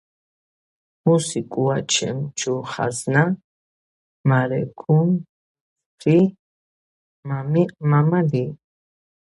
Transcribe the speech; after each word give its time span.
მუს 1.03 1.27
ი 1.39 1.41
კუ̂არემ 1.51 2.17
ჩუ 2.39 2.55
ხაზნა, 2.71 3.23
მარე 4.27 4.61
გუნ 4.79 5.09
მჷცხი 5.17 6.19
მა̄მა 7.89 8.19
ლი. 8.31 8.45